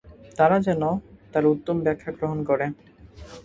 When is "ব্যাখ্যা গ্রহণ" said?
1.85-2.39